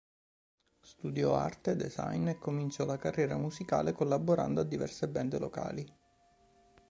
[0.79, 5.85] Studiò arte e design è cominciò la carriera musicale collaborando a diverse band locali.